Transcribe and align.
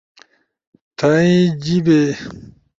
تھأئی 0.97 1.35
جیِبے 1.63 1.99